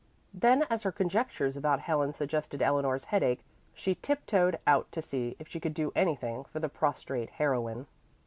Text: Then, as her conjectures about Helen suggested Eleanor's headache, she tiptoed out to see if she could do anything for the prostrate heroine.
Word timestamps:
Then, 0.33 0.63
as 0.67 0.81
her 0.81 0.91
conjectures 0.91 1.55
about 1.55 1.81
Helen 1.81 2.11
suggested 2.11 2.59
Eleanor's 2.63 3.03
headache, 3.13 3.43
she 3.75 3.93
tiptoed 3.93 4.57
out 4.65 4.91
to 4.93 4.99
see 5.03 5.35
if 5.37 5.47
she 5.47 5.59
could 5.59 5.75
do 5.75 5.93
anything 5.95 6.43
for 6.45 6.59
the 6.59 6.69
prostrate 6.69 7.29
heroine. 7.29 7.85